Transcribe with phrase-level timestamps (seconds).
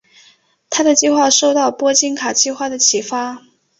[0.71, 3.43] 他的计划受到波金卡计划的启发。